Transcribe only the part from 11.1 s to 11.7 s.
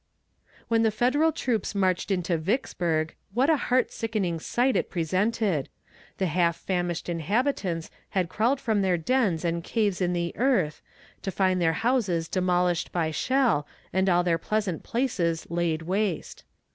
to find